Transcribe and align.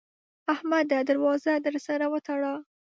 احمده! 0.53 1.03
در 1.07 1.17
وازه 1.25 1.53
در 1.65 1.75
سره 1.85 2.05
وتړه. 2.13 2.53